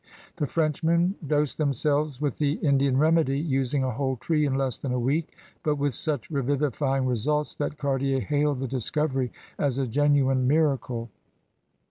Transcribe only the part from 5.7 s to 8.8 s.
with such revivifying results that Cartier hailed the